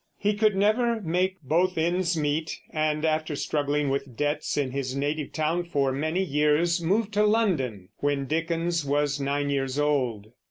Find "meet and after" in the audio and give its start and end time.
2.17-3.35